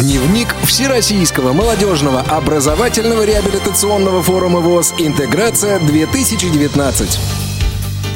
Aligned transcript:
Дневник 0.00 0.48
Всероссийского 0.64 1.52
молодежного 1.52 2.20
образовательного 2.20 3.26
реабилитационного 3.26 4.22
форума 4.22 4.60
ВОЗ 4.60 4.94
«Интеграция-2019». 4.96 7.18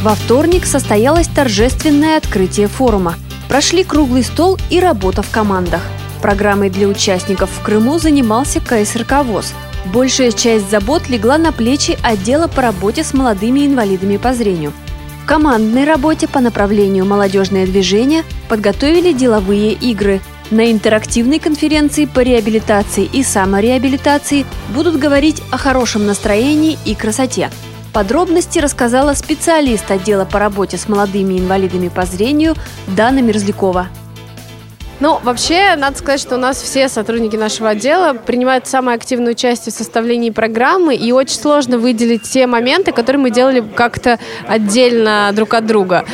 Во 0.02 0.14
вторник 0.14 0.64
состоялось 0.64 1.28
торжественное 1.28 2.16
открытие 2.16 2.68
форума. 2.68 3.16
Прошли 3.48 3.84
круглый 3.84 4.24
стол 4.24 4.58
и 4.70 4.80
работа 4.80 5.20
в 5.20 5.30
командах. 5.30 5.82
Программой 6.22 6.70
для 6.70 6.88
участников 6.88 7.50
в 7.50 7.62
Крыму 7.62 7.98
занимался 7.98 8.60
КСРК 8.60 9.22
ВОЗ. 9.24 9.52
Большая 9.92 10.32
часть 10.32 10.70
забот 10.70 11.10
легла 11.10 11.36
на 11.36 11.52
плечи 11.52 11.98
отдела 12.02 12.48
по 12.48 12.62
работе 12.62 13.04
с 13.04 13.12
молодыми 13.12 13.66
инвалидами 13.66 14.16
по 14.16 14.32
зрению. 14.32 14.72
В 15.24 15.26
командной 15.26 15.84
работе 15.84 16.26
по 16.26 16.40
направлению 16.40 17.04
«Молодежное 17.04 17.66
движение» 17.66 18.24
подготовили 18.48 19.12
деловые 19.12 19.74
игры– 19.74 20.22
на 20.50 20.70
интерактивной 20.70 21.38
конференции 21.38 22.04
по 22.04 22.20
реабилитации 22.20 23.08
и 23.12 23.22
самореабилитации 23.22 24.46
будут 24.74 24.98
говорить 24.98 25.42
о 25.50 25.58
хорошем 25.58 26.06
настроении 26.06 26.78
и 26.84 26.94
красоте. 26.94 27.50
Подробности 27.92 28.58
рассказала 28.58 29.14
специалист 29.14 29.90
отдела 29.90 30.24
по 30.24 30.38
работе 30.38 30.76
с 30.76 30.88
молодыми 30.88 31.38
инвалидами 31.38 31.88
по 31.88 32.04
зрению 32.04 32.54
Дана 32.88 33.22
Мерзлякова. 33.22 33.88
Ну, 34.98 35.18
вообще, 35.22 35.76
надо 35.76 35.98
сказать, 35.98 36.20
что 36.20 36.36
у 36.36 36.38
нас 36.38 36.60
все 36.60 36.88
сотрудники 36.88 37.36
нашего 37.36 37.70
отдела 37.70 38.14
принимают 38.14 38.66
самое 38.66 38.96
активное 38.96 39.32
участие 39.32 39.72
в 39.72 39.76
составлении 39.76 40.30
программы, 40.30 40.94
и 40.96 41.12
очень 41.12 41.36
сложно 41.36 41.76
выделить 41.78 42.22
те 42.22 42.46
моменты, 42.46 42.92
которые 42.92 43.20
мы 43.20 43.30
делали 43.30 43.62
как-то 43.74 44.18
отдельно 44.48 45.30
друг 45.34 45.52
от 45.52 45.66
друга. 45.66 46.06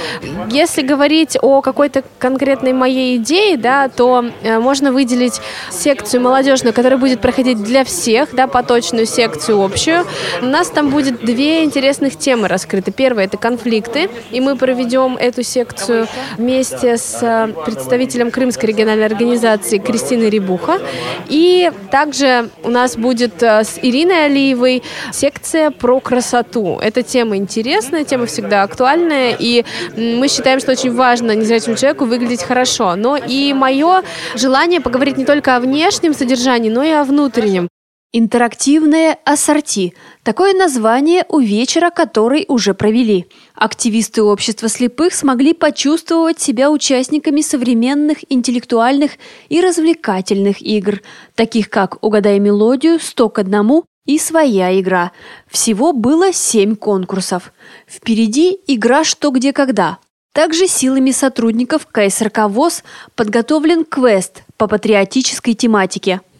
Если 0.50 0.82
говорить 0.82 1.38
о 1.40 1.62
какой-то 1.62 2.02
конкретной 2.18 2.72
моей 2.72 3.18
идее, 3.18 3.56
да, 3.56 3.88
то 3.88 4.24
э, 4.42 4.58
можно 4.58 4.90
выделить 4.90 5.40
секцию 5.70 6.20
молодежную, 6.20 6.74
которая 6.74 6.98
будет 6.98 7.20
проходить 7.20 7.62
для 7.62 7.84
всех, 7.84 8.34
да, 8.34 8.48
поточную 8.48 9.06
секцию 9.06 9.62
общую. 9.62 10.04
У 10.40 10.46
нас 10.46 10.68
там 10.70 10.90
будет 10.90 11.24
две 11.24 11.62
интересных 11.62 12.18
темы 12.18 12.48
раскрыты. 12.48 12.90
Первая– 12.90 13.26
это 13.26 13.36
конфликты, 13.36 14.10
и 14.32 14.40
мы 14.40 14.56
проведем 14.56 15.16
эту 15.16 15.44
секцию 15.44 16.08
вместе 16.36 16.96
с 16.96 17.18
э, 17.22 17.48
представителем 17.64 18.32
Крымской 18.32 18.71
региональной 18.72 19.06
организации 19.06 19.78
Кристины 19.78 20.24
Рибуха. 20.24 20.80
И 21.28 21.70
также 21.90 22.48
у 22.62 22.70
нас 22.70 22.96
будет 22.96 23.42
э, 23.42 23.64
с 23.64 23.78
Ириной 23.80 24.26
Алиевой 24.26 24.82
секция 25.12 25.70
про 25.70 26.00
красоту. 26.00 26.78
Эта 26.80 27.02
тема 27.02 27.36
интересная, 27.36 28.04
тема 28.04 28.26
всегда 28.26 28.62
актуальная, 28.62 29.36
и 29.38 29.64
мы 29.96 30.28
считаем, 30.28 30.60
что 30.60 30.72
очень 30.72 30.94
важно 30.94 31.32
незрячему 31.34 31.76
человеку 31.76 32.04
выглядеть 32.04 32.42
хорошо. 32.42 32.96
Но 32.96 33.16
и 33.16 33.52
мое 33.52 34.02
желание 34.34 34.80
поговорить 34.80 35.16
не 35.16 35.24
только 35.24 35.56
о 35.56 35.60
внешнем 35.60 36.14
содержании, 36.14 36.70
но 36.70 36.82
и 36.82 36.90
о 36.90 37.04
внутреннем. 37.04 37.68
Интерактивное 38.14 39.18
ассорти– 39.24 39.94
такое 40.22 40.52
название 40.52 41.24
у 41.30 41.38
вечера, 41.38 41.88
который 41.88 42.44
уже 42.46 42.74
провели. 42.74 43.24
Активисты 43.54 44.22
общества 44.22 44.68
слепых 44.68 45.14
смогли 45.14 45.54
почувствовать 45.54 46.38
себя 46.38 46.70
участниками 46.70 47.40
современных 47.40 48.18
интеллектуальных 48.30 49.12
и 49.48 49.62
развлекательных 49.62 50.60
игр, 50.60 51.00
таких 51.34 51.70
как 51.70 52.04
«Угадай 52.04 52.38
мелодию», 52.38 53.00
«Сто 53.00 53.30
к 53.30 53.38
одному» 53.38 53.86
и 54.04 54.18
«Своя 54.18 54.78
игра». 54.78 55.12
Всего 55.50 55.94
было 55.94 56.34
семь 56.34 56.76
конкурсов. 56.76 57.54
Впереди 57.88 58.58
игра 58.66 59.04
«Что, 59.04 59.30
где, 59.30 59.54
когда». 59.54 59.96
Также 60.34 60.66
силами 60.66 61.12
сотрудников 61.12 61.86
КСРК 61.90 62.40
ВОЗ 62.48 62.84
подготовлен 63.16 63.86
квест 63.86 64.42
по 64.58 64.68
патриотической 64.68 65.54
тематике– 65.54 66.20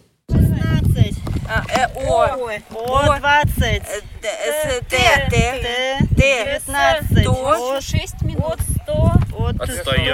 О. 1.95 2.27
О. 2.75 3.19
20. 3.19 3.83
Т. 4.21 4.83
Т. 4.89 4.93
Т. 5.31 5.99
19. 6.11 7.25
То. 7.25 7.81
6 7.81 8.23
минут. 8.23 8.45
От 8.45 8.61
100. 8.83 9.13
Отстоять. 9.61 10.07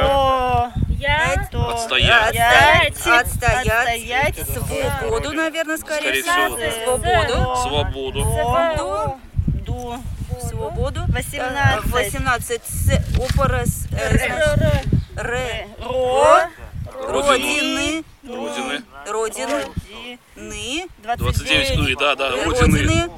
Я. 2.35 2.43
Отстоять. 3.03 3.07
Отстоять. 3.07 4.37
Свободу, 5.01 5.33
наверное, 5.33 5.77
скорее 5.77 6.23
всего. 6.23 6.59
Свободу. 6.85 7.57
Свободу. 7.63 8.21
Свободу. 8.23 9.21
Ду. 9.65 9.97
Свободу. 10.49 11.01
18. 11.09 11.93
18. 11.93 12.63
С. 12.65 12.91
Опорос. 13.17 13.87
Р. 13.93 14.85
Ро. 15.81 16.49
Родины. 17.09 18.05
Родины. 18.25 18.83
Родины. 19.07 19.65
29, 21.03 21.77
ну 21.77 21.87
и 21.89 21.95
да, 21.95 22.15
да, 22.15 22.31
Родины. 22.45 23.11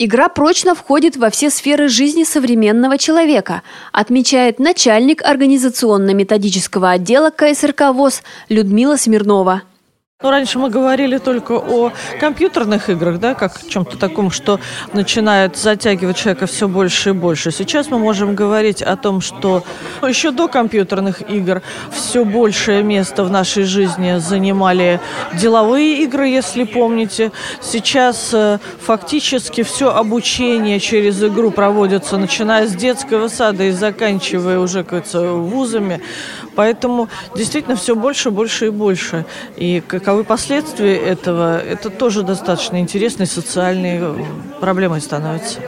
Игра 0.00 0.28
прочно 0.28 0.76
входит 0.76 1.16
во 1.16 1.28
все 1.28 1.50
сферы 1.50 1.88
жизни 1.88 2.22
современного 2.22 2.98
человека, 2.98 3.62
отмечает 3.92 4.60
начальник 4.60 5.22
организационно-методического 5.22 6.92
отдела 6.92 7.30
КСРК 7.30 7.92
ВОЗ 7.92 8.22
Людмила 8.48 8.96
Смирнова. 8.96 9.62
Ну, 10.20 10.30
раньше 10.30 10.58
мы 10.58 10.68
говорили 10.68 11.18
только 11.18 11.52
о 11.52 11.92
компьютерных 12.18 12.90
играх, 12.90 13.20
да, 13.20 13.34
как 13.34 13.52
чем-то 13.68 13.96
таком, 13.96 14.32
что 14.32 14.58
начинает 14.92 15.56
затягивать 15.56 16.16
человека 16.16 16.46
все 16.46 16.66
больше 16.66 17.10
и 17.10 17.12
больше. 17.12 17.52
Сейчас 17.52 17.88
мы 17.88 18.00
можем 18.00 18.34
говорить 18.34 18.82
о 18.82 18.96
том, 18.96 19.20
что 19.20 19.62
еще 20.02 20.32
до 20.32 20.48
компьютерных 20.48 21.22
игр 21.30 21.62
все 21.92 22.24
большее 22.24 22.82
место 22.82 23.22
в 23.22 23.30
нашей 23.30 23.62
жизни 23.62 24.18
занимали 24.18 25.00
деловые 25.34 26.02
игры, 26.02 26.26
если 26.26 26.64
помните. 26.64 27.30
Сейчас 27.60 28.30
э, 28.34 28.58
фактически 28.80 29.62
все 29.62 29.94
обучение 29.94 30.80
через 30.80 31.22
игру 31.22 31.52
проводится, 31.52 32.16
начиная 32.16 32.66
с 32.66 32.74
детского 32.74 33.28
сада 33.28 33.62
и 33.62 33.70
заканчивая 33.70 34.58
уже, 34.58 34.82
как 34.82 35.04
вузами. 35.12 36.02
Поэтому 36.56 37.08
действительно 37.36 37.76
все 37.76 37.94
больше, 37.94 38.32
больше 38.32 38.66
и 38.66 38.70
больше. 38.70 39.24
И 39.56 39.80
каковы 40.08 40.24
последствия 40.24 40.96
этого, 40.96 41.60
это 41.60 41.90
тоже 41.90 42.22
достаточно 42.22 42.80
интересной 42.80 43.26
социальной 43.26 43.98
э, 44.00 44.24
проблемой 44.58 45.02
становится. 45.02 45.60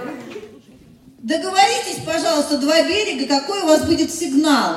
Договоритесь, 1.18 2.02
пожалуйста, 2.06 2.56
два 2.56 2.82
берега, 2.84 3.38
какой 3.38 3.60
у 3.60 3.66
вас 3.66 3.84
будет 3.84 4.10
сигнал 4.10 4.76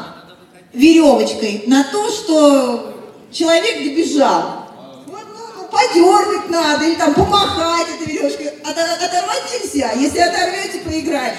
веревочкой 0.73 1.63
на 1.68 1.85
то, 1.85 2.09
что 2.09 2.94
человек 3.31 3.78
добежал. 3.78 4.68
Вот, 5.07 5.23
ну, 5.29 5.62
ну, 5.62 5.69
подергать 5.72 6.50
надо, 6.50 6.84
или 6.84 6.96
там 6.96 7.13
помахать 7.13 7.88
этой 7.88 8.13
веревочкой. 8.13 8.47
От, 8.66 8.78
оторвать 8.78 9.44
нельзя. 9.50 9.94
Если 9.94 10.19
оторвете, 10.19 10.79
проиграли. 10.79 11.38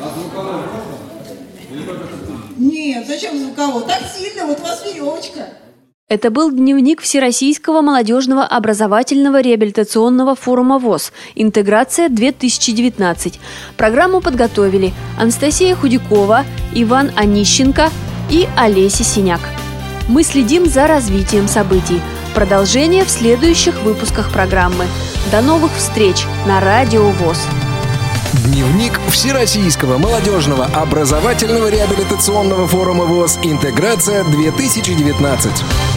А 0.00 0.12
нет, 2.56 3.04
зачем 3.08 3.36
звуковой? 3.36 3.82
Так 3.82 4.02
сильно, 4.16 4.46
вот 4.46 4.60
у 4.60 4.62
вас 4.62 4.84
веревочка. 4.86 5.48
Это 6.10 6.30
был 6.30 6.52
дневник 6.52 7.00
Всероссийского 7.00 7.80
молодежного 7.80 8.44
образовательного 8.44 9.40
реабилитационного 9.40 10.34
форума 10.34 10.78
ВОЗ 10.78 11.14
«Интеграция-2019». 11.34 13.38
Программу 13.78 14.20
подготовили 14.20 14.92
Анастасия 15.18 15.74
Худякова, 15.74 16.44
Иван 16.74 17.10
Онищенко 17.16 17.88
и 18.30 18.46
Олеся 18.54 19.02
Синяк. 19.02 19.40
Мы 20.06 20.24
следим 20.24 20.66
за 20.66 20.86
развитием 20.86 21.48
событий. 21.48 22.02
Продолжение 22.34 23.06
в 23.06 23.10
следующих 23.10 23.80
выпусках 23.80 24.30
программы. 24.30 24.84
До 25.32 25.40
новых 25.40 25.74
встреч 25.74 26.26
на 26.46 26.60
Радио 26.60 27.08
ВОЗ. 27.12 27.38
Дневник 28.44 29.00
Всероссийского 29.08 29.96
молодежного 29.96 30.66
образовательного 30.66 31.70
реабилитационного 31.70 32.66
форума 32.66 33.04
ВОЗ 33.04 33.38
«Интеграция-2019». 33.42 35.93